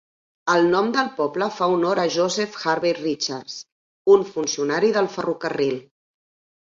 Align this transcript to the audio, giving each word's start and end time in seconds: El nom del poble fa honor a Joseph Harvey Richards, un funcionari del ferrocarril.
El 0.51 0.63
nom 0.69 0.87
del 0.95 1.09
poble 1.19 1.49
fa 1.57 1.67
honor 1.73 2.01
a 2.03 2.07
Joseph 2.15 2.57
Harvey 2.71 2.95
Richards, 3.01 3.59
un 4.15 4.25
funcionari 4.33 4.91
del 4.97 5.11
ferrocarril. 5.19 5.79